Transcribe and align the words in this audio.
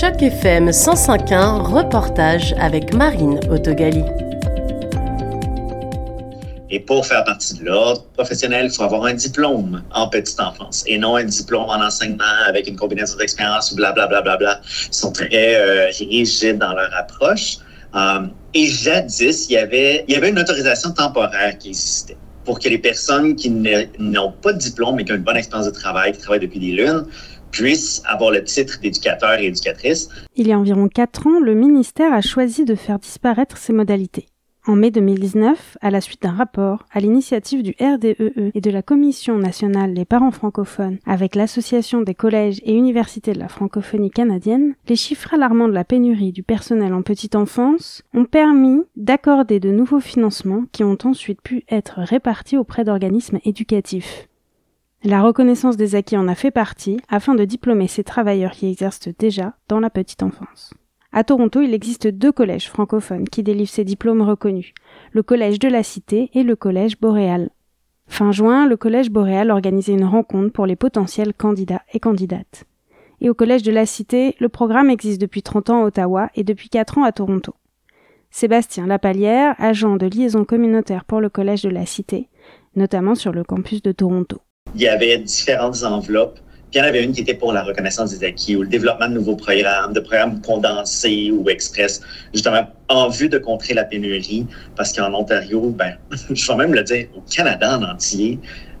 Choc 0.00 0.22
FM 0.22 0.70
105.1, 0.70 1.60
reportage 1.60 2.54
avec 2.58 2.94
Marine 2.94 3.38
Autogali. 3.50 4.02
Et 6.70 6.80
pour 6.80 7.04
faire 7.04 7.22
partie 7.24 7.58
de 7.58 7.66
l'ordre 7.66 8.06
professionnel, 8.14 8.68
il 8.70 8.74
faut 8.74 8.82
avoir 8.82 9.04
un 9.04 9.12
diplôme 9.12 9.82
en 9.92 10.08
petite 10.08 10.40
enfance 10.40 10.84
et 10.86 10.96
non 10.96 11.16
un 11.16 11.24
diplôme 11.24 11.64
en 11.64 11.84
enseignement 11.84 12.24
avec 12.46 12.66
une 12.66 12.76
combinaison 12.76 13.18
d'expérience 13.18 13.72
ou 13.72 13.76
blablabla. 13.76 14.22
Bla, 14.22 14.36
bla, 14.38 14.54
bla, 14.54 14.60
Ils 14.88 14.94
sont 14.94 15.12
très 15.12 15.56
euh, 15.56 15.88
rigides 15.88 16.56
dans 16.56 16.72
leur 16.72 16.96
approche. 16.96 17.58
Euh, 17.94 18.26
et 18.54 18.68
jadis, 18.68 19.50
il 19.50 19.52
y, 19.52 19.58
avait, 19.58 20.06
il 20.08 20.14
y 20.14 20.16
avait 20.16 20.30
une 20.30 20.38
autorisation 20.38 20.92
temporaire 20.92 21.58
qui 21.58 21.68
existait 21.68 22.16
pour 22.46 22.58
que 22.58 22.70
les 22.70 22.78
personnes 22.78 23.36
qui 23.36 23.50
n'ont 23.50 24.32
pas 24.32 24.54
de 24.54 24.58
diplôme 24.58 24.96
mais 24.96 25.04
qui 25.04 25.12
ont 25.12 25.16
une 25.16 25.22
bonne 25.22 25.36
expérience 25.36 25.66
de 25.66 25.72
travail, 25.78 26.12
qui 26.12 26.20
travaillent 26.20 26.40
depuis 26.40 26.58
des 26.58 26.72
lunes, 26.72 27.04
Il 30.36 30.46
y 30.46 30.52
a 30.52 30.58
environ 30.58 30.88
quatre 30.88 31.26
ans, 31.26 31.40
le 31.40 31.54
ministère 31.54 32.12
a 32.12 32.20
choisi 32.20 32.64
de 32.64 32.74
faire 32.74 32.98
disparaître 32.98 33.56
ces 33.56 33.72
modalités. 33.72 34.26
En 34.66 34.76
mai 34.76 34.90
2019, 34.90 35.78
à 35.80 35.90
la 35.90 36.02
suite 36.02 36.22
d'un 36.22 36.32
rapport 36.32 36.84
à 36.92 37.00
l'initiative 37.00 37.62
du 37.62 37.74
RDEE 37.80 38.14
e 38.20 38.50
et 38.54 38.60
de 38.60 38.70
la 38.70 38.82
Commission 38.82 39.38
nationale 39.38 39.94
des 39.94 40.04
parents 40.04 40.30
francophones 40.30 40.98
avec 41.06 41.34
l'Association 41.34 42.02
des 42.02 42.14
collèges 42.14 42.60
et 42.64 42.74
universités 42.74 43.32
de 43.32 43.38
la 43.38 43.48
francophonie 43.48 44.10
canadienne, 44.10 44.74
les 44.86 44.96
chiffres 44.96 45.32
alarmants 45.32 45.68
de 45.68 45.72
la 45.72 45.84
pénurie 45.84 46.32
du 46.32 46.42
personnel 46.42 46.92
en 46.92 47.00
petite 47.00 47.36
enfance 47.36 48.02
ont 48.12 48.26
permis 48.26 48.82
d'accorder 48.96 49.60
de 49.60 49.70
nouveaux 49.70 50.00
financements 50.00 50.64
qui 50.72 50.84
ont 50.84 50.98
ensuite 51.04 51.40
pu 51.40 51.64
être 51.70 52.00
répartis 52.00 52.58
auprès 52.58 52.84
d'organismes 52.84 53.38
éducatifs. 53.44 54.29
La 55.02 55.22
reconnaissance 55.22 55.78
des 55.78 55.94
acquis 55.94 56.18
en 56.18 56.28
a 56.28 56.34
fait 56.34 56.50
partie 56.50 56.98
afin 57.08 57.34
de 57.34 57.46
diplômer 57.46 57.88
ces 57.88 58.04
travailleurs 58.04 58.50
qui 58.50 58.70
exercent 58.70 59.08
déjà 59.18 59.54
dans 59.66 59.80
la 59.80 59.88
petite 59.88 60.22
enfance. 60.22 60.74
À 61.10 61.24
Toronto, 61.24 61.62
il 61.62 61.72
existe 61.72 62.06
deux 62.06 62.32
collèges 62.32 62.68
francophones 62.68 63.26
qui 63.26 63.42
délivrent 63.42 63.70
ces 63.70 63.84
diplômes 63.84 64.20
reconnus, 64.20 64.74
le 65.12 65.22
Collège 65.22 65.58
de 65.58 65.68
la 65.68 65.82
Cité 65.82 66.30
et 66.34 66.42
le 66.42 66.54
Collège 66.54 67.00
Boréal. 67.00 67.48
Fin 68.08 68.30
juin, 68.30 68.66
le 68.66 68.76
Collège 68.76 69.10
Boréal 69.10 69.50
organisait 69.50 69.94
une 69.94 70.04
rencontre 70.04 70.52
pour 70.52 70.66
les 70.66 70.76
potentiels 70.76 71.32
candidats 71.32 71.82
et 71.94 71.98
candidates. 71.98 72.64
Et 73.22 73.30
au 73.30 73.34
Collège 73.34 73.62
de 73.62 73.72
la 73.72 73.86
Cité, 73.86 74.36
le 74.38 74.50
programme 74.50 74.90
existe 74.90 75.20
depuis 75.20 75.42
30 75.42 75.70
ans 75.70 75.82
à 75.82 75.86
Ottawa 75.86 76.28
et 76.34 76.44
depuis 76.44 76.68
4 76.68 76.98
ans 76.98 77.04
à 77.04 77.12
Toronto. 77.12 77.54
Sébastien 78.30 78.86
Lapallière, 78.86 79.54
agent 79.58 79.96
de 79.96 80.06
liaison 80.06 80.44
communautaire 80.44 81.06
pour 81.06 81.22
le 81.22 81.30
Collège 81.30 81.62
de 81.62 81.70
la 81.70 81.86
Cité, 81.86 82.28
notamment 82.76 83.14
sur 83.14 83.32
le 83.32 83.44
campus 83.44 83.80
de 83.80 83.92
Toronto 83.92 84.42
il 84.74 84.82
y 84.82 84.88
avait 84.88 85.18
différentes 85.18 85.82
enveloppes. 85.82 86.38
Puis 86.70 86.78
il 86.78 86.82
y 86.82 86.86
en 86.86 86.88
avait 86.88 87.02
une 87.02 87.12
qui 87.12 87.22
était 87.22 87.34
pour 87.34 87.52
la 87.52 87.64
reconnaissance 87.64 88.16
des 88.16 88.24
acquis 88.24 88.54
ou 88.54 88.62
le 88.62 88.68
développement 88.68 89.08
de 89.08 89.14
nouveaux 89.14 89.34
programmes, 89.34 89.92
de 89.92 89.98
programmes 89.98 90.40
condensés 90.40 91.32
ou 91.32 91.48
express, 91.50 92.00
justement 92.32 92.68
en 92.88 93.08
vue 93.08 93.28
de 93.28 93.38
contrer 93.38 93.74
la 93.74 93.84
pénurie. 93.84 94.46
Parce 94.76 94.92
qu'en 94.92 95.12
Ontario, 95.12 95.70
ben, 95.70 95.96
je 96.30 96.46
vais 96.46 96.56
même 96.56 96.74
le 96.74 96.84
dire, 96.84 97.06
au 97.16 97.22
Canada 97.22 97.76
en 97.76 97.82
entier, 97.82 98.38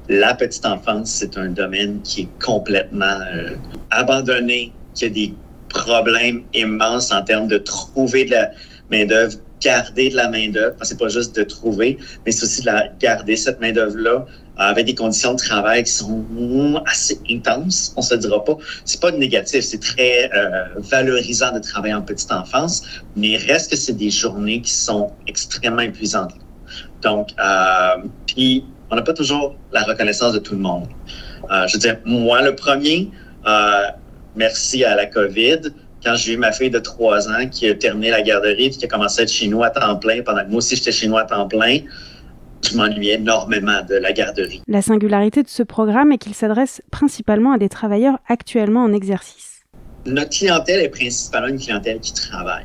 la 0.08 0.34
petite 0.34 0.66
enfance, 0.66 1.10
c'est 1.10 1.36
un 1.36 1.48
domaine 1.48 2.00
qui 2.02 2.22
est 2.22 2.44
complètement 2.44 3.18
euh, 3.32 3.54
abandonné, 3.90 4.72
qui 4.94 5.06
a 5.06 5.08
des 5.08 5.34
problèmes 5.68 6.42
immenses 6.52 7.12
en 7.12 7.22
termes 7.22 7.48
de 7.48 7.58
trouver 7.58 8.24
de 8.24 8.32
la 8.32 8.50
main-d'œuvre, 8.90 9.36
garder 9.60 10.10
de 10.10 10.16
la 10.16 10.28
main-d'œuvre. 10.28 10.76
C'est 10.82 10.98
pas 10.98 11.08
juste 11.08 11.36
de 11.36 11.42
trouver, 11.42 11.98
mais 12.24 12.32
c'est 12.32 12.44
aussi 12.44 12.60
de 12.62 12.66
la 12.66 12.88
garder 12.98 13.36
cette 13.36 13.60
main-d'œuvre-là 13.60 14.26
avec 14.56 14.86
des 14.86 14.94
conditions 14.94 15.32
de 15.32 15.38
travail 15.38 15.84
qui 15.84 15.92
sont 15.92 16.82
assez 16.86 17.18
intenses, 17.30 17.94
on 17.96 18.02
se 18.02 18.14
dira 18.14 18.44
pas. 18.44 18.56
C'est 18.84 19.00
pas 19.00 19.10
négatif, 19.10 19.64
c'est 19.64 19.80
très 19.80 20.30
euh, 20.34 20.64
valorisant 20.76 21.52
de 21.52 21.60
travailler 21.60 21.94
en 21.94 22.02
petite 22.02 22.30
enfance, 22.30 22.82
mais 23.16 23.38
reste 23.38 23.70
que 23.70 23.76
c'est 23.76 23.96
des 23.96 24.10
journées 24.10 24.60
qui 24.60 24.72
sont 24.72 25.12
extrêmement 25.26 25.80
épuisantes. 25.80 26.34
Donc, 27.02 27.30
euh, 27.38 28.02
puis 28.26 28.66
on 28.90 28.96
n'a 28.96 29.02
pas 29.02 29.14
toujours 29.14 29.54
la 29.72 29.82
reconnaissance 29.82 30.34
de 30.34 30.38
tout 30.38 30.54
le 30.54 30.60
monde. 30.60 30.86
Euh, 31.50 31.66
je 31.66 31.74
veux 31.74 31.80
dire, 31.80 31.96
moi, 32.04 32.42
le 32.42 32.54
premier, 32.54 33.10
euh, 33.46 33.82
merci 34.36 34.84
à 34.84 34.94
la 34.94 35.06
COVID, 35.06 35.60
quand 36.02 36.14
j'ai 36.14 36.34
eu 36.34 36.36
ma 36.36 36.52
fille 36.52 36.70
de 36.70 36.78
trois 36.78 37.28
ans 37.28 37.48
qui 37.50 37.68
a 37.68 37.74
terminé 37.74 38.10
la 38.10 38.22
garderie 38.22 38.66
et 38.66 38.70
qui 38.70 38.84
a 38.84 38.88
commencé 38.88 39.20
à 39.20 39.22
être 39.24 39.32
chez 39.32 39.48
nous 39.48 39.62
à 39.62 39.70
temps 39.70 39.96
plein, 39.96 40.22
pendant 40.22 40.44
que 40.44 40.48
moi 40.48 40.58
aussi 40.58 40.76
j'étais 40.76 40.92
chez 40.92 41.08
nous 41.08 41.18
à 41.18 41.24
temps 41.24 41.46
plein, 41.46 41.80
je 42.68 42.76
m'ennuyais 42.76 43.14
énormément 43.14 43.82
de 43.88 43.94
la 43.94 44.12
garderie. 44.12 44.62
La 44.68 44.82
singularité 44.82 45.42
de 45.42 45.48
ce 45.48 45.62
programme 45.62 46.12
est 46.12 46.18
qu'il 46.18 46.34
s'adresse 46.34 46.82
principalement 46.90 47.52
à 47.52 47.58
des 47.58 47.68
travailleurs 47.68 48.18
actuellement 48.28 48.82
en 48.82 48.92
exercice. 48.92 49.62
Notre 50.06 50.30
clientèle 50.30 50.80
est 50.80 50.88
principalement 50.88 51.48
une 51.48 51.58
clientèle 51.58 52.00
qui 52.00 52.12
travaille. 52.14 52.64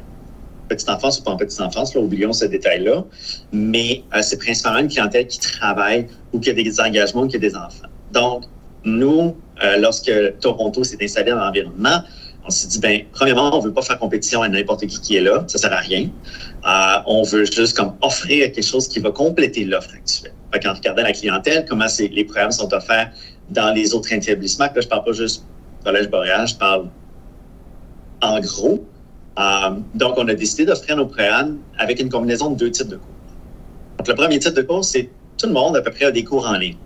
Petite 0.70 0.90
enfance 0.90 1.20
ou 1.20 1.24
pas 1.24 1.32
en 1.32 1.38
petite 1.38 1.62
enfance, 1.62 1.94
là, 1.94 2.02
oublions 2.02 2.34
ce 2.34 2.46
détail-là, 2.46 3.06
mais 3.52 4.04
euh, 4.16 4.22
c'est 4.22 4.38
principalement 4.38 4.80
une 4.80 4.88
clientèle 4.88 5.28
qui 5.28 5.40
travaille 5.40 6.08
ou 6.34 6.40
qui 6.40 6.50
a 6.50 6.54
des 6.54 6.80
engagements 6.80 7.24
ou 7.24 7.28
qui 7.28 7.36
a 7.36 7.40
des 7.40 7.56
enfants. 7.56 7.88
Donc, 8.12 8.46
nous, 8.84 9.36
euh, 9.64 9.78
lorsque 9.78 10.12
Toronto 10.40 10.84
s'est 10.84 10.98
installé 11.02 11.32
dans 11.32 11.38
l'environnement, 11.38 12.02
on 12.46 12.50
s'est 12.52 12.68
dit, 12.68 12.80
ben, 12.80 13.02
premièrement, 13.12 13.58
on 13.58 13.60
veut 13.60 13.74
pas 13.74 13.82
faire 13.82 13.98
compétition 13.98 14.42
à 14.42 14.48
n'importe 14.48 14.86
qui 14.86 15.00
qui 15.00 15.16
est 15.16 15.22
là, 15.22 15.44
ça 15.48 15.58
sert 15.58 15.74
à 15.74 15.78
rien. 15.78 16.10
Euh, 16.68 17.02
on 17.08 17.24
veut 17.24 17.46
juste 17.46 17.76
comme 17.76 17.94
offrir 18.02 18.52
quelque 18.52 18.64
chose 18.64 18.88
qui 18.88 19.00
va 19.00 19.12
compléter 19.12 19.66
l'offre 19.66 19.94
actuelle. 19.96 20.34
Fait 20.54 20.60
qu'en 20.60 20.74
regardant 20.74 21.04
la 21.04 21.12
clientèle, 21.12 21.66
comment 21.68 21.88
les 22.00 22.24
programmes 22.24 22.52
sont 22.52 22.72
offerts 22.74 23.12
dans 23.50 23.72
les 23.74 23.94
autres 23.94 24.12
établissements, 24.14 24.66
là, 24.66 24.82
je 24.82 24.88
parle 24.88 25.04
pas 25.04 25.14
juste 25.14 25.46
Collège 25.84 26.10
Boréal, 26.10 26.48
je 26.48 26.56
parle 26.56 26.90
en 28.22 28.40
gros. 28.40 28.86
Euh, 29.40 29.76
donc, 29.94 30.18
on 30.18 30.28
a 30.28 30.34
décidé 30.34 30.66
d'offrir 30.66 30.98
nos 30.98 31.08
programmes 31.08 31.58
avec 31.78 32.00
une 32.00 32.10
combinaison 32.10 32.52
de 32.52 32.58
deux 32.58 32.72
types 32.72 32.88
de 32.88 32.98
cours. 32.98 33.08
Donc, 33.98 34.08
le 34.08 34.16
premier 34.16 34.40
type 34.40 34.54
de 34.54 34.62
cours, 34.62 34.86
c'est 34.86 35.10
tout 35.38 35.48
le 35.48 35.54
monde 35.54 35.76
à 35.76 35.82
peu 35.82 35.92
près 35.92 36.06
a 36.06 36.12
des 36.12 36.24
cours 36.24 36.48
en 36.48 36.58
ligne. 36.58 36.78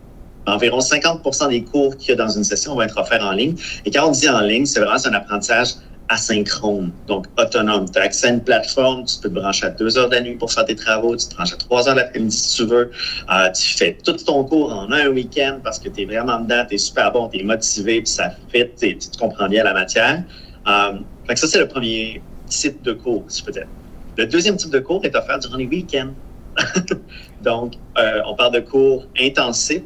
Environ 0.46 0.80
50% 0.80 1.50
des 1.50 1.64
cours 1.64 1.96
qu'il 1.98 2.10
y 2.10 2.12
a 2.14 2.16
dans 2.16 2.30
une 2.30 2.44
session 2.44 2.76
vont 2.76 2.82
être 2.82 2.98
offerts 2.98 3.24
en 3.24 3.32
ligne. 3.32 3.56
Et 3.86 3.92
quand 3.92 4.08
on 4.08 4.12
dit 4.12 4.30
en 4.30 4.42
ligne, 4.42 4.66
c'est 4.66 4.80
vraiment 4.80 4.98
un 5.06 5.14
apprentissage 5.14 5.76
asynchrone, 6.10 6.92
donc 7.08 7.28
autonome. 7.38 7.90
Tu 7.90 8.00
as 8.00 8.04
accès 8.04 8.28
à 8.28 8.30
une 8.32 8.44
plateforme, 8.44 9.06
tu 9.06 9.20
peux 9.22 9.30
te 9.30 9.34
brancher 9.36 9.68
à 9.68 9.70
deux 9.70 9.98
heures 9.98 10.10
de 10.10 10.16
la 10.16 10.22
nuit 10.22 10.36
pour 10.36 10.52
faire 10.52 10.66
tes 10.66 10.76
travaux, 10.76 11.16
tu 11.16 11.28
te 11.28 11.36
branches 11.36 11.54
à 11.54 11.58
trois 11.58 11.88
heures 11.88 11.94
de 11.94 12.00
l'après-midi 12.00 12.36
si 12.36 12.58
tu 12.58 12.66
veux. 12.66 12.92
Euh, 13.32 13.52
tu 13.52 13.78
fais 13.78 13.96
tout 14.04 14.14
ton 14.14 14.44
cours 14.44 14.74
en 14.74 14.92
un 14.92 15.08
week-end 15.10 15.60
parce 15.64 15.78
que 15.78 15.88
tu 15.88 16.02
es 16.02 16.06
vraiment 16.06 16.40
dedans, 16.40 16.66
tu 16.68 16.76
es 16.76 16.78
super 16.80 17.12
bon, 17.12 17.30
tu 17.30 17.40
es 17.40 17.44
motivé, 17.44 18.02
puis 18.02 18.12
ça 18.12 18.32
fit, 18.52 18.66
tu 18.76 18.98
comprends 19.20 19.48
bien 19.48 19.64
la 19.64 19.74
matière. 19.74 20.24
Euh, 20.68 20.94
fait 21.28 21.36
ça, 21.36 21.48
c'est 21.48 21.60
le 21.60 21.68
premier 21.68 22.22
type 22.48 22.82
de 22.82 22.94
cours, 22.94 23.24
si 23.28 23.44
peut-être. 23.44 23.70
Le 24.18 24.26
deuxième 24.26 24.58
type 24.58 24.72
de 24.72 24.80
cours 24.80 25.06
est 25.06 25.16
offert 25.16 25.38
durant 25.38 25.58
les 25.58 25.68
week-ends. 25.68 26.14
donc, 27.42 27.74
euh, 27.98 28.22
on 28.26 28.36
parle 28.36 28.54
de 28.54 28.60
cours 28.60 29.06
intensifs 29.20 29.84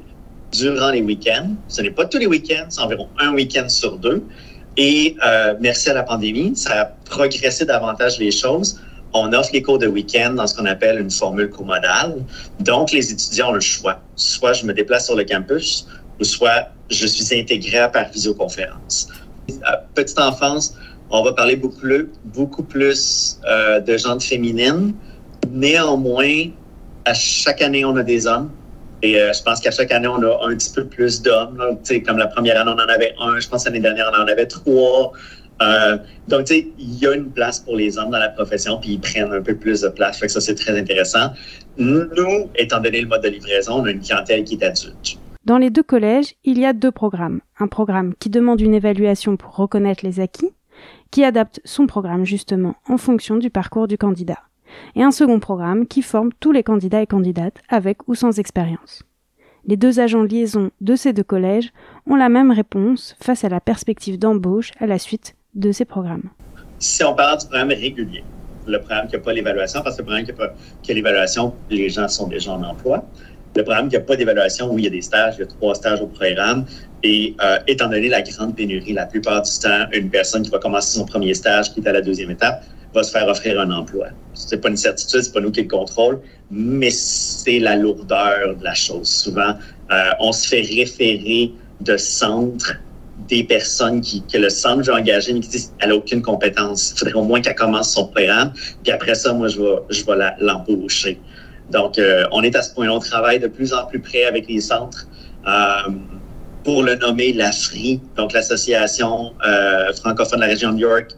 durant 0.53 0.91
les 0.91 1.01
week-ends. 1.01 1.55
Ce 1.67 1.81
n'est 1.81 1.91
pas 1.91 2.05
tous 2.05 2.19
les 2.19 2.27
week-ends, 2.27 2.67
c'est 2.69 2.81
environ 2.81 3.09
un 3.19 3.33
week-end 3.33 3.67
sur 3.67 3.97
deux. 3.97 4.23
Et 4.77 5.15
euh, 5.25 5.55
merci 5.59 5.89
à 5.89 5.93
la 5.93 6.03
pandémie, 6.03 6.55
ça 6.55 6.81
a 6.81 6.85
progressé 6.85 7.65
davantage 7.65 8.17
les 8.19 8.31
choses. 8.31 8.79
On 9.13 9.31
offre 9.33 9.51
les 9.53 9.61
cours 9.61 9.77
de 9.77 9.85
week-end 9.85 10.33
dans 10.33 10.47
ce 10.47 10.55
qu'on 10.55 10.65
appelle 10.65 10.99
une 10.99 11.11
formule 11.11 11.49
comodale. 11.49 12.15
Donc, 12.59 12.91
les 12.91 13.11
étudiants 13.11 13.49
ont 13.49 13.53
le 13.53 13.59
choix. 13.59 14.01
Soit 14.15 14.53
je 14.53 14.65
me 14.65 14.73
déplace 14.73 15.05
sur 15.05 15.15
le 15.15 15.23
campus, 15.23 15.87
ou 16.19 16.23
soit 16.23 16.69
je 16.89 17.05
suis 17.05 17.39
intégré 17.39 17.91
par 17.91 18.09
visioconférence. 18.09 19.09
petite 19.93 20.19
enfance, 20.19 20.75
on 21.11 21.23
va 21.23 21.33
parler 21.33 21.55
beaucoup 21.55 21.79
plus, 21.79 22.09
beaucoup 22.25 22.63
plus 22.63 23.39
euh, 23.47 23.79
de 23.79 23.97
genre 23.97 24.21
féminine. 24.21 24.95
Néanmoins, 25.51 26.49
à 27.05 27.13
chaque 27.13 27.61
année, 27.61 27.85
on 27.85 27.95
a 27.97 28.03
des 28.03 28.25
hommes. 28.25 28.49
Et 29.03 29.19
euh, 29.19 29.33
je 29.33 29.43
pense 29.43 29.59
qu'à 29.59 29.69
chaque 29.69 29.91
année, 29.91 30.07
on 30.07 30.23
a 30.23 30.47
un 30.47 30.55
petit 30.55 30.71
peu 30.73 30.85
plus 30.85 31.21
d'hommes. 31.21 31.77
Comme 32.05 32.17
la 32.17 32.27
première 32.27 32.59
année, 32.59 32.71
on 32.73 32.81
en 32.81 32.87
avait 32.87 33.13
un. 33.19 33.37
Je 33.39 33.49
pense 33.49 33.65
l'année 33.65 33.81
dernière, 33.81 34.09
on 34.17 34.21
en 34.23 34.27
avait 34.27 34.47
trois. 34.47 35.11
Euh, 35.61 35.97
donc, 36.29 36.45
tu 36.45 36.55
sais, 36.55 36.67
il 36.79 36.99
y 36.99 37.05
a 37.05 37.13
une 37.13 37.29
place 37.29 37.59
pour 37.59 37.75
les 37.75 37.97
hommes 37.97 38.11
dans 38.11 38.17
la 38.17 38.29
profession, 38.29 38.79
puis 38.79 38.93
ils 38.93 38.99
prennent 38.99 39.31
un 39.31 39.41
peu 39.41 39.55
plus 39.55 39.81
de 39.81 39.89
place. 39.89 40.19
Fait 40.19 40.27
que 40.27 40.31
ça, 40.31 40.39
c'est 40.39 40.55
très 40.55 40.77
intéressant. 40.79 41.31
Nous, 41.77 42.07
étant 42.55 42.79
donné 42.79 43.01
le 43.01 43.07
mode 43.07 43.21
de 43.21 43.29
livraison, 43.29 43.81
on 43.81 43.85
a 43.85 43.91
une 43.91 43.99
clientèle 43.99 44.45
qui 44.45 44.55
est 44.55 44.63
adulte. 44.63 45.19
Dans 45.43 45.57
les 45.57 45.69
deux 45.69 45.83
collèges, 45.83 46.35
il 46.45 46.57
y 46.57 46.65
a 46.65 46.71
deux 46.71 46.91
programmes. 46.91 47.41
Un 47.59 47.67
programme 47.67 48.13
qui 48.17 48.29
demande 48.29 48.61
une 48.61 48.73
évaluation 48.73 49.35
pour 49.35 49.57
reconnaître 49.57 50.05
les 50.05 50.21
acquis, 50.21 50.51
qui 51.11 51.25
adapte 51.25 51.59
son 51.65 51.87
programme 51.87 52.25
justement 52.25 52.75
en 52.87 52.97
fonction 52.97 53.35
du 53.35 53.49
parcours 53.49 53.87
du 53.87 53.97
candidat 53.97 54.39
et 54.95 55.03
un 55.03 55.11
second 55.11 55.39
programme 55.39 55.87
qui 55.87 56.01
forme 56.01 56.29
tous 56.39 56.51
les 56.51 56.63
candidats 56.63 57.01
et 57.01 57.07
candidates 57.07 57.57
avec 57.69 58.07
ou 58.07 58.15
sans 58.15 58.39
expérience. 58.39 59.03
Les 59.65 59.77
deux 59.77 59.99
agents 59.99 60.23
liaison 60.23 60.71
de 60.81 60.95
ces 60.95 61.13
deux 61.13 61.23
collèges 61.23 61.71
ont 62.05 62.15
la 62.15 62.27
même 62.27 62.51
réponse 62.51 63.15
face 63.21 63.45
à 63.45 63.49
la 63.49 63.61
perspective 63.61 64.19
d'embauche 64.19 64.71
à 64.79 64.87
la 64.87 64.99
suite 64.99 65.35
de 65.55 65.71
ces 65.71 65.85
programmes. 65.85 66.29
Si 66.79 67.03
on 67.03 67.15
parle 67.15 67.39
du 67.39 67.45
programme 67.45 67.69
régulier, 67.69 68.23
le 68.67 68.79
programme 68.79 69.07
qui 69.07 69.13
n'a 69.13 69.21
pas 69.21 69.33
l'évaluation, 69.33 69.81
parce 69.81 69.95
que 69.95 70.01
le 70.01 70.05
programme 70.05 70.25
qui 70.81 70.91
a, 70.91 70.93
l'évaluation, 70.93 71.53
les 71.69 71.89
gens 71.89 72.07
sont 72.07 72.27
déjà 72.27 72.51
en 72.51 72.63
emploi. 72.63 73.05
Le 73.55 73.63
programme 73.63 73.87
qui 73.87 73.95
n'a 73.95 74.01
pas 74.01 74.15
d'évaluation, 74.15 74.73
où 74.73 74.79
il 74.79 74.85
y 74.85 74.87
a 74.87 74.89
des 74.89 75.01
stages, 75.01 75.35
il 75.37 75.41
y 75.41 75.43
a 75.43 75.47
trois 75.47 75.75
stages 75.75 76.01
au 76.01 76.07
programme. 76.07 76.65
Et 77.03 77.35
euh, 77.41 77.59
étant 77.67 77.87
donné 77.87 78.09
la 78.09 78.21
grande 78.21 78.55
pénurie, 78.55 78.93
la 78.93 79.05
plupart 79.05 79.43
du 79.43 79.51
temps, 79.61 79.85
une 79.93 80.09
personne 80.09 80.43
qui 80.43 80.49
va 80.49 80.59
commencer 80.59 80.97
son 80.97 81.05
premier 81.05 81.33
stage, 81.33 81.73
qui 81.73 81.81
est 81.81 81.87
à 81.87 81.93
la 81.93 82.01
deuxième 82.01 82.31
étape, 82.31 82.63
va 82.93 83.03
se 83.03 83.11
faire 83.11 83.27
offrir 83.27 83.59
un 83.59 83.71
emploi. 83.71 84.07
C'est 84.33 84.61
pas 84.61 84.69
une 84.69 84.77
certitude, 84.77 85.21
c'est 85.21 85.33
pas 85.33 85.39
nous 85.39 85.51
qui 85.51 85.63
le 85.63 85.67
contrôle, 85.67 86.19
mais 86.51 86.89
c'est 86.89 87.59
la 87.59 87.75
lourdeur 87.75 88.55
de 88.55 88.63
la 88.63 88.73
chose. 88.73 89.07
Souvent, 89.07 89.55
euh, 89.91 90.09
on 90.19 90.31
se 90.31 90.47
fait 90.47 90.61
référer 90.61 91.51
de 91.81 91.97
centres 91.97 92.73
des 93.27 93.43
personnes 93.43 94.01
qui, 94.01 94.23
que 94.23 94.37
le 94.37 94.49
centre 94.49 94.83
veut 94.83 94.93
engager, 94.93 95.33
mais 95.33 95.39
qui 95.39 95.49
disent 95.49 95.73
qu'elle 95.79 95.89
n'a 95.89 95.95
aucune 95.95 96.21
compétence. 96.21 96.91
Il 96.91 96.99
faudrait 96.99 97.13
au 97.13 97.23
moins 97.23 97.41
qu'elle 97.41 97.55
commence 97.55 97.93
son 97.93 98.07
programme, 98.07 98.53
puis 98.83 98.91
après 98.91 99.15
ça, 99.15 99.33
moi, 99.33 99.47
je 99.47 99.59
vais, 99.59 99.75
je 99.89 100.03
vais 100.05 100.13
l'embaucher. 100.39 101.19
Donc, 101.71 101.97
euh, 101.97 102.25
on 102.31 102.43
est 102.43 102.55
à 102.55 102.61
ce 102.61 102.73
point-là. 102.73 102.93
On 102.93 102.99
travaille 102.99 103.39
de 103.39 103.47
plus 103.47 103.73
en 103.73 103.85
plus 103.85 103.99
près 103.99 104.25
avec 104.25 104.47
les 104.47 104.61
centres. 104.61 105.07
Euh, 105.47 105.91
pour 106.63 106.83
le 106.83 106.95
nommer 106.95 107.33
l'AFRI, 107.33 107.99
donc 108.15 108.33
l'Association 108.33 109.33
euh, 109.45 109.91
francophone 109.93 110.39
de 110.39 110.45
la 110.45 110.49
région 110.49 110.69
de 110.69 110.75
New 110.75 110.87
York, 110.87 111.11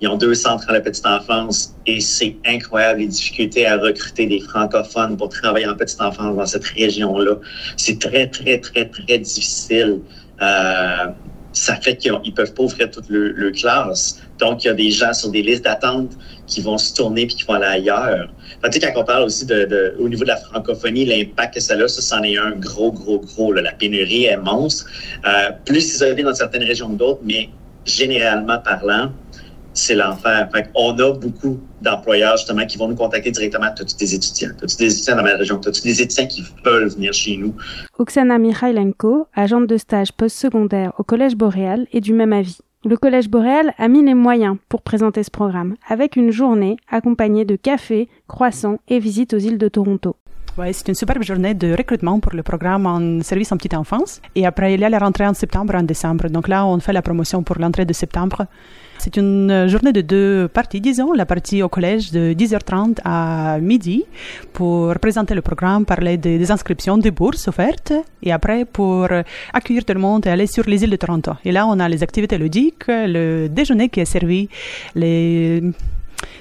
ils 0.00 0.08
ont 0.08 0.16
deux 0.16 0.34
centres 0.34 0.68
à 0.68 0.72
la 0.72 0.80
petite 0.80 1.06
enfance 1.06 1.74
et 1.86 2.00
c'est 2.00 2.36
incroyable 2.46 3.00
les 3.00 3.08
difficultés 3.08 3.66
à 3.66 3.76
recruter 3.76 4.26
des 4.26 4.40
francophones 4.40 5.16
pour 5.16 5.28
travailler 5.28 5.66
en 5.66 5.74
petite 5.74 6.00
enfance 6.00 6.36
dans 6.36 6.46
cette 6.46 6.64
région-là. 6.64 7.36
C'est 7.76 7.98
très, 7.98 8.28
très, 8.28 8.58
très, 8.58 8.86
très 8.86 9.18
difficile. 9.18 10.00
Euh, 10.40 11.06
ça 11.52 11.74
fait 11.76 11.96
qu'ils 11.96 12.34
peuvent 12.34 12.54
pas 12.54 12.62
ouvrir 12.62 12.90
toute 12.90 13.08
le, 13.08 13.32
le, 13.32 13.50
classe. 13.50 14.20
Donc, 14.38 14.62
il 14.62 14.68
y 14.68 14.70
a 14.70 14.74
des 14.74 14.90
gens 14.90 15.12
sur 15.12 15.30
des 15.30 15.42
listes 15.42 15.64
d'attente 15.64 16.12
qui 16.46 16.60
vont 16.60 16.78
se 16.78 16.94
tourner 16.94 17.26
puis 17.26 17.34
qui 17.34 17.44
vont 17.44 17.54
aller 17.54 17.66
ailleurs. 17.66 18.28
Enfin, 18.58 18.70
tu 18.70 18.78
quand 18.78 18.92
on 18.94 19.04
parle 19.04 19.24
aussi 19.24 19.46
de, 19.46 19.64
de, 19.64 19.94
au 19.98 20.08
niveau 20.08 20.22
de 20.22 20.28
la 20.28 20.36
francophonie, 20.36 21.04
l'impact 21.04 21.54
que 21.54 21.60
ça 21.60 21.74
a, 21.74 21.88
ça, 21.88 22.02
c'en 22.02 22.22
est 22.22 22.36
un 22.36 22.52
gros, 22.52 22.92
gros, 22.92 23.18
gros. 23.18 23.52
La 23.52 23.72
pénurie 23.72 24.26
est 24.26 24.36
monstre. 24.36 24.86
Euh, 25.26 25.50
plus 25.64 25.94
isolée 25.94 26.22
dans 26.22 26.34
certaines 26.34 26.62
régions 26.62 26.90
que 26.90 26.98
d'autres, 26.98 27.20
mais 27.24 27.48
généralement 27.84 28.58
parlant, 28.58 29.10
c'est 29.78 29.94
l'enfer. 29.94 30.48
On 30.74 30.98
a 30.98 31.12
beaucoup 31.12 31.58
d'employeurs, 31.80 32.36
justement, 32.36 32.66
qui 32.66 32.76
vont 32.78 32.88
nous 32.88 32.96
contacter 32.96 33.30
directement. 33.30 33.66
As-tu 33.66 33.96
des 33.96 34.14
étudiants? 34.14 34.50
As-tu 34.62 34.76
des 34.76 34.92
étudiants 34.92 35.16
dans 35.16 35.22
ma 35.22 35.36
région? 35.36 35.60
As-tu 35.64 35.82
des 35.82 36.02
étudiants 36.02 36.26
qui 36.26 36.44
veulent 36.64 36.88
venir 36.88 37.12
chez 37.12 37.36
nous? 37.36 37.54
Oksana 37.98 38.38
Mikhailenko, 38.38 39.26
agente 39.34 39.66
de 39.66 39.76
stage 39.76 40.12
postsecondaire 40.12 40.92
au 40.98 41.04
Collège 41.04 41.36
Boréal, 41.36 41.86
est 41.92 42.00
du 42.00 42.12
même 42.12 42.32
avis. 42.32 42.58
Le 42.84 42.96
Collège 42.96 43.28
Boréal 43.28 43.74
a 43.76 43.88
mis 43.88 44.04
les 44.04 44.14
moyens 44.14 44.56
pour 44.68 44.82
présenter 44.82 45.22
ce 45.22 45.30
programme, 45.30 45.74
avec 45.88 46.14
une 46.14 46.30
journée 46.30 46.76
accompagnée 46.88 47.44
de 47.44 47.56
café, 47.56 48.08
croissants 48.28 48.78
et 48.88 49.00
visites 49.00 49.34
aux 49.34 49.38
îles 49.38 49.58
de 49.58 49.68
Toronto. 49.68 50.14
Ouais, 50.58 50.72
c'est 50.72 50.88
une 50.88 50.96
superbe 50.96 51.22
journée 51.22 51.54
de 51.54 51.72
recrutement 51.72 52.18
pour 52.18 52.32
le 52.34 52.42
programme 52.42 52.84
en 52.84 53.22
service 53.22 53.52
en 53.52 53.56
petite 53.56 53.74
enfance. 53.74 54.20
Et 54.34 54.44
après, 54.44 54.74
il 54.74 54.80
y 54.80 54.84
a 54.84 54.88
la 54.88 54.98
rentrée 54.98 55.24
en 55.24 55.32
septembre, 55.32 55.76
en 55.76 55.84
décembre. 55.84 56.28
Donc 56.28 56.48
là, 56.48 56.66
on 56.66 56.80
fait 56.80 56.92
la 56.92 57.00
promotion 57.00 57.44
pour 57.44 57.60
l'entrée 57.60 57.84
de 57.84 57.92
septembre. 57.92 58.44
C'est 58.98 59.16
une 59.16 59.68
journée 59.68 59.92
de 59.92 60.00
deux 60.00 60.48
parties, 60.48 60.80
disons. 60.80 61.12
La 61.12 61.26
partie 61.26 61.62
au 61.62 61.68
collège 61.68 62.10
de 62.10 62.32
10h30 62.32 62.96
à 63.04 63.58
midi 63.60 64.02
pour 64.52 64.92
présenter 64.98 65.36
le 65.36 65.42
programme, 65.42 65.84
parler 65.84 66.16
des, 66.16 66.38
des, 66.38 66.50
inscriptions, 66.50 66.98
des 66.98 67.12
bourses 67.12 67.46
offertes 67.46 67.92
et 68.24 68.32
après 68.32 68.64
pour 68.64 69.06
accueillir 69.52 69.84
tout 69.84 69.94
le 69.94 70.00
monde 70.00 70.26
et 70.26 70.30
aller 70.30 70.48
sur 70.48 70.64
les 70.64 70.82
îles 70.82 70.90
de 70.90 70.96
Toronto. 70.96 71.34
Et 71.44 71.52
là, 71.52 71.68
on 71.68 71.78
a 71.78 71.88
les 71.88 72.02
activités 72.02 72.36
ludiques, 72.36 72.88
le 72.88 73.46
déjeuner 73.46 73.90
qui 73.90 74.00
est 74.00 74.04
servi, 74.16 74.48
les 74.96 75.62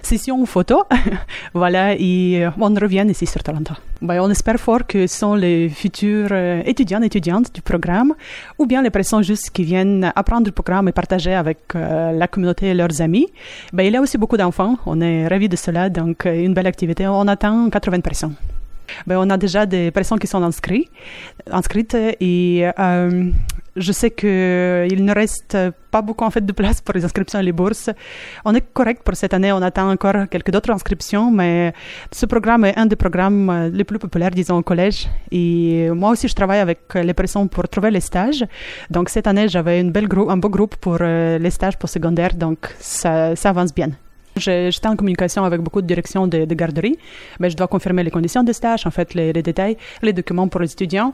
session 0.02 0.46
photo. 0.46 0.84
voilà, 1.54 1.96
et 1.98 2.46
euh, 2.46 2.50
on 2.60 2.74
revient 2.74 3.06
ici 3.10 3.26
sur 3.26 3.44
Toronto. 3.44 3.74
Ben, 4.02 4.22
on 4.22 4.30
espère 4.30 4.60
fort 4.60 4.86
que 4.86 5.08
ce 5.08 5.18
sont 5.18 5.36
les 5.36 5.70
futurs 5.70 6.30
euh, 6.32 6.62
étudiants 6.66 7.02
et 7.02 7.08
étudiantes 7.08 7.54
du 7.54 7.62
programme 7.62 8.14
ou 8.60 8.66
bien 8.66 8.82
les 8.82 8.92
personnes 8.92 9.24
juste 9.24 9.50
qui 9.52 9.64
viennent 9.64 10.12
apprendre 10.16 10.46
le 10.46 10.52
programme 10.52 10.88
et 10.88 10.92
partager 10.92 11.34
avec 11.34 11.60
euh, 11.76 12.12
la 12.12 12.28
communauté 12.28 12.68
et 12.68 12.74
leurs 12.74 13.02
amis. 13.02 13.28
Ben, 13.74 13.84
il 13.84 13.94
y 13.94 13.98
a 13.98 14.02
aussi 14.02 14.18
beaucoup 14.18 14.38
d'enfants. 14.38 14.78
On 14.86 15.02
est 15.02 15.28
ravis 15.28 15.50
de 15.50 15.56
cela. 15.56 15.90
Donc, 15.90 16.26
une 16.26 16.54
belle 16.54 16.68
activité. 16.68 17.08
On 17.08 17.28
attend 17.28 17.70
80 17.70 18.02
personnes. 18.02 18.36
Ben, 19.06 19.18
on 19.18 19.30
a 19.30 19.38
déjà 19.38 19.66
des 19.66 19.92
personnes 19.92 20.19
qui 20.19 20.28
sont 20.28 20.44
inscrites, 20.44 20.89
inscrites 21.51 21.95
et 22.19 22.69
euh, 22.80 23.31
je 23.75 23.92
sais 23.92 24.12
qu'il 24.12 25.06
ne 25.06 25.13
reste 25.13 25.57
pas 25.92 26.01
beaucoup 26.01 26.25
en 26.25 26.31
fait 26.31 26.45
de 26.45 26.51
place 26.51 26.81
pour 26.81 26.95
les 26.95 27.06
inscriptions 27.06 27.39
et 27.39 27.44
les 27.44 27.51
bourses. 27.51 27.89
On 28.44 28.54
est 28.56 28.66
correct 28.74 29.04
pour 29.04 29.16
cette 29.16 29.34
année, 29.34 29.51
on 29.51 29.62
attend 29.62 29.89
encore 29.92 30.28
quelques 30.30 30.54
autres 30.56 30.72
inscriptions, 30.72 31.31
mais 31.31 31.74
ce 32.12 32.25
programme 32.25 32.66
est 32.66 32.78
un 32.78 32.86
des 32.86 32.95
programmes 32.95 33.69
les 33.72 33.84
plus 33.84 34.00
populaires, 34.00 34.31
disons, 34.31 34.57
au 34.57 34.63
collège. 34.63 35.07
Et 35.31 35.90
moi 35.92 36.12
aussi, 36.12 36.28
je 36.28 36.33
travaille 36.33 36.60
avec 36.60 36.80
les 36.95 37.13
personnes 37.13 37.50
pour 37.50 37.68
trouver 37.69 37.92
les 37.92 38.01
stages. 38.01 38.44
Donc 38.90 39.10
cette 39.10 39.28
année, 39.28 39.48
j'avais 39.48 39.80
un 39.80 40.38
beau 40.38 40.50
groupe 40.50 40.75
pour 40.78 40.98
euh, 41.01 41.38
les 41.38 41.51
stages 41.51 41.78
pour 41.78 41.90
secondaire, 41.90 42.33
donc 42.33 42.74
ça 42.80 43.33
avance 43.45 43.74
bien. 43.74 43.92
J'étais 44.39 44.88
en 44.88 44.95
communication 44.95 45.44
avec 45.44 45.62
beaucoup 45.62 45.81
de 45.81 45.88
directions 45.88 46.28
de, 46.28 46.45
de 46.45 46.56
garderies, 46.56 46.98
mais 47.39 47.50
je 47.50 47.57
dois 47.57 47.68
confirmer 47.68 48.04
les 48.04 48.12
conditions 48.12 48.44
de 48.44 48.54
stage, 48.54 48.86
en 48.86 48.92
fait, 48.92 49.13
les, 49.13 49.34
les 49.34 49.44
détails, 49.44 49.78
les 50.01 50.13
documents 50.13 50.48
pour 50.48 50.62
les 50.62 50.72
étudiants. 50.72 51.13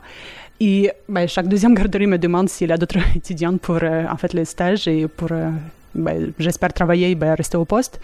Et 0.60 0.92
ben, 1.10 1.28
chaque 1.28 1.48
deuxième 1.48 1.74
garderie 1.74 2.08
me 2.08 2.18
demande 2.18 2.50
s'il 2.50 2.70
y 2.70 2.74
a 2.74 2.78
d'autres 2.78 3.00
étudiants 3.16 3.58
pour 3.58 3.80
euh, 3.82 4.06
en 4.10 4.18
fait 4.18 4.34
le 4.34 4.46
stage 4.46 4.88
et 4.88 5.08
pour, 5.08 5.32
euh, 5.32 5.50
ben, 5.96 6.32
j'espère 6.40 6.74
travailler 6.74 7.12
et 7.12 7.16
ben, 7.16 7.34
rester 7.34 7.58
au 7.58 7.66
poste. 7.66 8.00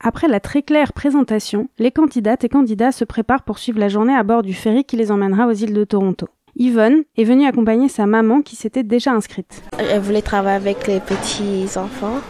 Après 0.00 0.28
la 0.28 0.38
très 0.38 0.62
claire 0.62 0.92
présentation, 0.92 1.68
les 1.78 1.90
candidates 1.90 2.44
et 2.44 2.48
candidats 2.48 2.92
se 2.92 3.04
préparent 3.04 3.42
pour 3.42 3.58
suivre 3.58 3.80
la 3.80 3.88
journée 3.88 4.14
à 4.14 4.22
bord 4.22 4.42
du 4.42 4.54
ferry 4.54 4.84
qui 4.84 4.96
les 4.96 5.10
emmènera 5.10 5.46
aux 5.48 5.52
îles 5.52 5.74
de 5.74 5.84
Toronto. 5.84 6.28
Yvonne 6.56 7.02
est 7.16 7.24
venue 7.24 7.46
accompagner 7.46 7.88
sa 7.88 8.06
maman 8.06 8.42
qui 8.42 8.56
s'était 8.56 8.82
déjà 8.82 9.12
inscrite. 9.12 9.62
Elle 9.78 10.00
voulait 10.00 10.22
travailler 10.22 10.56
avec 10.56 10.86
les 10.86 11.00
petits 11.00 11.66
enfants, 11.76 12.20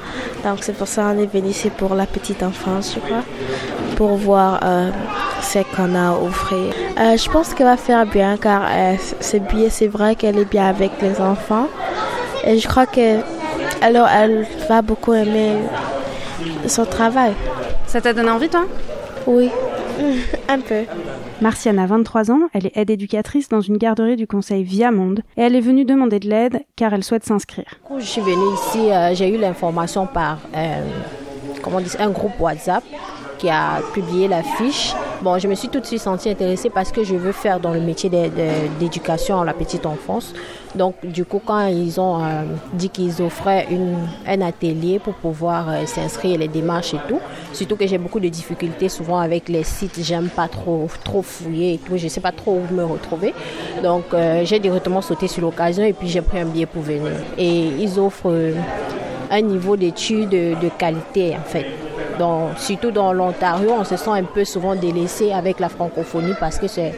donc 0.44 0.58
c'est 0.62 0.74
pour 0.76 0.88
ça 0.88 1.02
qu'on 1.12 1.18
est 1.18 1.26
venu 1.26 1.48
ici 1.48 1.70
pour 1.70 1.94
la 1.94 2.06
petite 2.06 2.42
enfance, 2.42 2.94
je 2.94 3.00
crois, 3.00 3.24
pour 3.96 4.16
voir 4.16 4.60
euh, 4.62 4.90
ce 5.40 5.60
qu'on 5.74 5.94
a 5.94 6.12
offert. 6.12 6.74
Euh, 6.98 7.16
je 7.16 7.30
pense 7.30 7.54
qu'elle 7.54 7.66
va 7.66 7.76
faire 7.76 8.06
bien 8.06 8.36
car 8.36 8.62
euh, 8.68 8.94
c'est 9.20 9.40
bien, 9.40 9.68
c'est 9.70 9.88
vrai 9.88 10.14
qu'elle 10.14 10.38
est 10.38 10.50
bien 10.50 10.66
avec 10.66 10.92
les 11.00 11.20
enfants 11.20 11.68
et 12.44 12.58
je 12.58 12.68
crois 12.68 12.86
que 12.86 13.18
alors 13.80 14.08
elle 14.08 14.46
va 14.68 14.82
beaucoup 14.82 15.14
aimer 15.14 15.56
son 16.66 16.84
travail. 16.84 17.32
Ça 17.86 18.00
t'a 18.00 18.12
donné 18.12 18.30
envie 18.30 18.48
toi? 18.48 18.66
Oui, 19.26 19.50
un 20.48 20.60
peu. 20.60 20.84
Martiane 21.40 21.78
a 21.78 21.86
23 21.86 22.32
ans, 22.32 22.48
elle 22.52 22.66
est 22.66 22.76
aide-éducatrice 22.76 23.48
dans 23.48 23.60
une 23.60 23.76
garderie 23.76 24.16
du 24.16 24.26
conseil 24.26 24.64
Via 24.64 24.90
Monde 24.90 25.20
et 25.36 25.42
elle 25.42 25.54
est 25.54 25.60
venue 25.60 25.84
demander 25.84 26.18
de 26.18 26.28
l'aide 26.28 26.64
car 26.74 26.92
elle 26.92 27.04
souhaite 27.04 27.24
s'inscrire. 27.24 27.76
Quand 27.86 28.00
je 28.00 28.06
suis 28.06 28.20
venue 28.20 28.54
ici, 28.54 28.90
euh, 28.90 29.14
j'ai 29.14 29.32
eu 29.32 29.38
l'information 29.38 30.08
par 30.08 30.40
euh, 30.56 30.82
comment 31.62 31.78
un 32.00 32.10
groupe 32.10 32.40
WhatsApp 32.40 32.82
qui 33.38 33.48
a 33.48 33.80
publié 33.94 34.28
la 34.28 34.42
fiche. 34.42 34.94
Bon, 35.22 35.38
je 35.38 35.48
me 35.48 35.54
suis 35.54 35.68
tout 35.68 35.80
de 35.80 35.86
suite 35.86 36.00
sentie 36.00 36.30
intéressée 36.30 36.70
parce 36.70 36.92
que 36.92 37.02
je 37.02 37.14
veux 37.14 37.32
faire 37.32 37.58
dans 37.60 37.72
le 37.72 37.80
métier 37.80 38.10
d'éducation 38.78 39.40
à 39.40 39.44
la 39.44 39.54
petite 39.54 39.86
enfance. 39.86 40.34
Donc, 40.74 40.94
du 41.04 41.24
coup, 41.24 41.40
quand 41.44 41.66
ils 41.66 41.98
ont 42.00 42.22
euh, 42.22 42.42
dit 42.74 42.90
qu'ils 42.90 43.22
offraient 43.22 43.66
un 44.26 44.40
atelier 44.42 44.98
pour 44.98 45.14
pouvoir 45.14 45.68
euh, 45.68 45.86
s'inscrire, 45.86 46.38
les 46.38 46.48
démarches 46.48 46.94
et 46.94 47.00
tout, 47.08 47.20
surtout 47.52 47.76
que 47.76 47.86
j'ai 47.86 47.98
beaucoup 47.98 48.20
de 48.20 48.28
difficultés 48.28 48.88
souvent 48.88 49.18
avec 49.18 49.48
les 49.48 49.64
sites, 49.64 49.98
j'aime 50.02 50.28
pas 50.28 50.46
trop, 50.46 50.88
trop 51.02 51.22
fouiller 51.22 51.74
et 51.74 51.78
tout, 51.78 51.96
je 51.96 52.06
sais 52.08 52.20
pas 52.20 52.32
trop 52.32 52.60
où 52.60 52.74
me 52.74 52.84
retrouver. 52.84 53.34
Donc, 53.82 54.04
euh, 54.12 54.42
j'ai 54.44 54.58
directement 54.58 55.00
sauté 55.00 55.26
sur 55.26 55.42
l'occasion 55.42 55.84
et 55.84 55.94
puis 55.94 56.08
j'ai 56.08 56.20
pris 56.22 56.38
un 56.38 56.46
billet 56.46 56.66
pour 56.66 56.82
venir. 56.82 57.12
Et 57.38 57.68
ils 57.78 57.98
offrent 57.98 58.52
un 59.30 59.40
niveau 59.40 59.76
d'études 59.76 60.28
de, 60.28 60.54
de 60.60 60.68
qualité, 60.78 61.34
en 61.36 61.48
fait. 61.48 61.87
Surtout 62.56 62.90
dans 62.90 63.12
l'Ontario, 63.12 63.70
on 63.78 63.84
se 63.84 63.96
sent 63.96 64.10
un 64.10 64.24
peu 64.24 64.44
souvent 64.44 64.74
délaissé 64.74 65.32
avec 65.32 65.60
la 65.60 65.68
francophonie 65.68 66.34
parce 66.38 66.58
que 66.58 66.68
c'est 66.68 66.94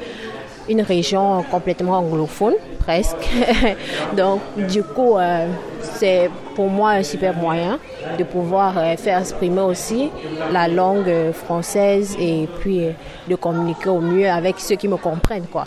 une 0.69 0.83
région 0.83 1.43
complètement 1.51 1.99
anglophone, 1.99 2.55
presque. 2.79 3.29
Donc, 4.17 4.41
du 4.57 4.83
coup, 4.83 5.17
euh, 5.17 5.49
c'est 5.81 6.31
pour 6.55 6.69
moi 6.69 6.91
un 6.91 7.03
super 7.03 7.35
moyen 7.35 7.79
de 8.19 8.25
pouvoir 8.25 8.79
euh, 8.79 8.97
faire 8.97 9.19
exprimer 9.19 9.63
aussi 9.63 10.11
la 10.53 10.69
langue 10.69 11.33
française 11.33 12.17
et 12.21 12.49
puis 12.61 12.87
euh, 12.87 12.91
de 13.29 13.35
communiquer 13.35 13.89
au 13.89 14.01
mieux 14.01 14.29
avec 14.29 14.61
ceux 14.61 14.77
qui 14.77 14.89
me 14.89 14.97
comprennent, 14.97 15.47
quoi. 15.51 15.65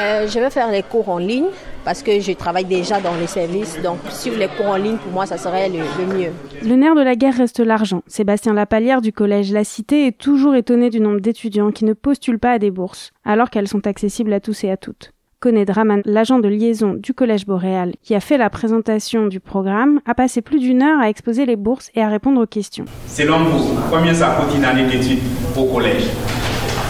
Euh, 0.00 0.28
je 0.28 0.38
vais 0.38 0.50
faire 0.50 0.70
les 0.70 0.82
cours 0.82 1.08
en 1.08 1.18
ligne 1.18 1.48
parce 1.88 2.02
que 2.02 2.20
je 2.20 2.32
travaille 2.32 2.66
déjà 2.66 3.00
dans 3.00 3.14
les 3.18 3.26
services. 3.26 3.80
Donc, 3.82 3.96
suivre 4.10 4.36
les 4.36 4.48
cours 4.48 4.66
en 4.66 4.76
ligne, 4.76 4.98
pour 4.98 5.10
moi, 5.10 5.24
ça 5.24 5.38
serait 5.38 5.70
le, 5.70 5.78
le 5.78 6.18
mieux. 6.18 6.32
Le 6.62 6.76
nerf 6.76 6.94
de 6.94 7.00
la 7.00 7.16
guerre 7.16 7.34
reste 7.34 7.60
l'argent. 7.60 8.02
Sébastien 8.06 8.52
Lapallière 8.52 9.00
du 9.00 9.10
collège 9.10 9.52
La 9.52 9.64
Cité 9.64 10.06
est 10.06 10.18
toujours 10.18 10.54
étonné 10.54 10.90
du 10.90 11.00
nombre 11.00 11.20
d'étudiants 11.20 11.70
qui 11.70 11.86
ne 11.86 11.94
postulent 11.94 12.38
pas 12.38 12.52
à 12.52 12.58
des 12.58 12.70
bourses, 12.70 13.12
alors 13.24 13.48
qu'elles 13.48 13.68
sont 13.68 13.86
accessibles 13.86 14.34
à 14.34 14.40
tous 14.40 14.64
et 14.64 14.70
à 14.70 14.76
toutes. 14.76 15.12
Conné 15.40 15.64
Draman, 15.64 16.02
l'agent 16.04 16.40
de 16.40 16.48
liaison 16.48 16.92
du 16.92 17.14
Collège 17.14 17.46
Boréal, 17.46 17.94
qui 18.02 18.14
a 18.14 18.20
fait 18.20 18.36
la 18.36 18.50
présentation 18.50 19.26
du 19.26 19.40
programme, 19.40 20.00
a 20.04 20.14
passé 20.14 20.42
plus 20.42 20.58
d'une 20.58 20.82
heure 20.82 21.00
à 21.00 21.08
exposer 21.08 21.46
les 21.46 21.56
bourses 21.56 21.88
et 21.94 22.02
à 22.02 22.10
répondre 22.10 22.42
aux 22.42 22.46
questions. 22.46 22.84
Selon 23.06 23.44
vous, 23.44 23.78
combien 23.90 24.12
ça 24.12 24.36
coûte 24.38 24.54
une 24.54 24.64
année 24.66 24.84
d'études 24.84 25.20
au 25.56 25.64
collège 25.64 26.04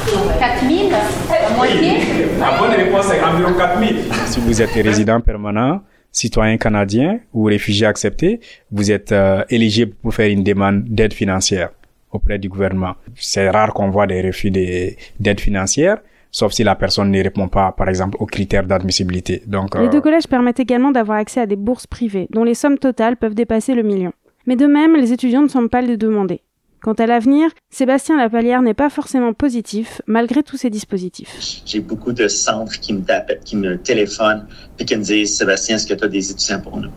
4 0.06 0.68
000 0.68 0.90
La 0.90 1.56
moitié 1.56 1.98
La 2.38 2.58
bonne 2.58 2.70
réponse 2.70 3.12
est 3.12 3.22
environ 3.22 3.52
4 3.54 3.78
000. 3.80 3.92
Si 4.26 4.40
vous 4.40 4.62
êtes 4.62 4.70
résident 4.70 5.20
permanent, 5.20 5.82
citoyen 6.12 6.56
canadien 6.56 7.20
ou 7.32 7.44
réfugié 7.44 7.86
accepté, 7.86 8.40
vous 8.70 8.90
êtes 8.90 9.12
euh, 9.12 9.44
éligible 9.50 9.94
pour 10.02 10.14
faire 10.14 10.30
une 10.30 10.44
demande 10.44 10.84
d'aide 10.84 11.12
financière 11.12 11.70
auprès 12.12 12.38
du 12.38 12.48
gouvernement. 12.48 12.94
C'est 13.16 13.50
rare 13.50 13.74
qu'on 13.74 13.90
voit 13.90 14.06
des 14.06 14.22
refus 14.22 14.50
d'aide 14.50 15.40
financière, 15.40 15.98
sauf 16.30 16.52
si 16.52 16.64
la 16.64 16.74
personne 16.74 17.10
ne 17.10 17.22
répond 17.22 17.48
pas, 17.48 17.72
par 17.72 17.88
exemple, 17.88 18.16
aux 18.20 18.26
critères 18.26 18.64
d'admissibilité. 18.64 19.42
Donc, 19.46 19.78
Les 19.78 19.88
deux 19.88 20.00
collèges 20.00 20.26
permettent 20.26 20.60
également 20.60 20.90
d'avoir 20.90 21.18
accès 21.18 21.40
à 21.40 21.46
des 21.46 21.56
bourses 21.56 21.86
privées, 21.86 22.28
dont 22.30 22.44
les 22.44 22.54
sommes 22.54 22.78
totales 22.78 23.16
peuvent 23.16 23.34
dépasser 23.34 23.74
le 23.74 23.82
million. 23.82 24.12
Mais 24.46 24.56
de 24.56 24.66
même, 24.66 24.96
les 24.96 25.12
étudiants 25.12 25.42
ne 25.42 25.48
semblent 25.48 25.68
pas 25.68 25.82
les 25.82 25.98
demander. 25.98 26.40
Quant 26.80 26.92
à 26.92 27.06
l'avenir, 27.06 27.50
Sébastien 27.70 28.16
Lapalière 28.16 28.62
n'est 28.62 28.74
pas 28.74 28.88
forcément 28.88 29.32
positif, 29.32 30.00
malgré 30.06 30.42
tous 30.42 30.56
ces 30.56 30.70
dispositifs. 30.70 31.62
J'ai 31.66 31.80
beaucoup 31.80 32.12
de 32.12 32.28
centres 32.28 32.78
qui 32.78 32.92
me 32.92 33.02
tapent, 33.02 33.40
qui 33.44 33.56
me 33.56 33.76
téléphonent, 33.78 34.46
et 34.78 34.84
qui 34.84 34.96
me 34.96 35.02
disent 35.02 35.36
Sébastien, 35.36 35.76
est-ce 35.76 35.86
que 35.86 35.94
tu 35.94 36.04
as 36.04 36.08
des 36.08 36.30
étudiants 36.30 36.60
pour 36.60 36.76
nous? 36.76 36.90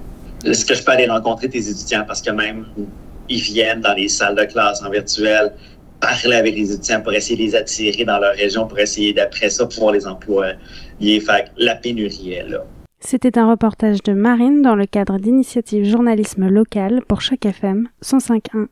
Est-ce 0.45 0.65
que 0.65 0.75
je 0.75 0.83
peux 0.83 0.91
aller 0.91 1.07
rencontrer 1.07 1.49
tes 1.49 1.69
étudiants? 1.69 2.03
Parce 2.05 2.21
que 2.21 2.31
même 2.31 2.65
ils 3.29 3.41
viennent 3.41 3.81
dans 3.81 3.93
les 3.93 4.07
salles 4.07 4.35
de 4.35 4.43
classe 4.43 4.83
en 4.83 4.89
virtuel, 4.89 5.53
parler 5.99 6.35
avec 6.35 6.55
les 6.55 6.71
étudiants 6.71 7.01
pour 7.01 7.13
essayer 7.13 7.37
de 7.37 7.41
les 7.41 7.55
attirer 7.55 8.05
dans 8.05 8.19
leur 8.19 8.35
région, 8.35 8.67
pour 8.67 8.79
essayer 8.79 9.13
d'après 9.13 9.49
ça 9.49 9.65
pouvoir 9.65 9.93
les 9.93 10.05
employer. 10.05 10.55
Fait 10.99 11.51
la 11.57 11.75
pénurie 11.75 12.33
est 12.33 12.47
là. 12.47 12.63
C'était 12.99 13.39
un 13.39 13.49
reportage 13.49 14.03
de 14.03 14.13
Marine 14.13 14.61
dans 14.61 14.75
le 14.75 14.85
cadre 14.85 15.17
d'initiative 15.17 15.85
journalisme 15.85 16.47
local 16.47 17.01
pour 17.07 17.21
chaque 17.21 17.45
FM 17.45 17.87
105.1. 18.03 18.67